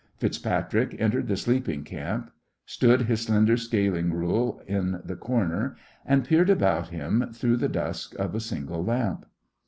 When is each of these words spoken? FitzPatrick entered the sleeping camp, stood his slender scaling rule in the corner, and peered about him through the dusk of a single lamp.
FitzPatrick 0.19 0.95
entered 0.99 1.27
the 1.27 1.37
sleeping 1.37 1.83
camp, 1.83 2.31
stood 2.65 3.03
his 3.03 3.21
slender 3.21 3.55
scaling 3.55 4.11
rule 4.11 4.59
in 4.65 4.99
the 5.05 5.15
corner, 5.15 5.75
and 6.07 6.25
peered 6.25 6.49
about 6.49 6.87
him 6.87 7.29
through 7.31 7.57
the 7.57 7.69
dusk 7.69 8.15
of 8.17 8.33
a 8.33 8.39
single 8.39 8.83
lamp. 8.83 9.27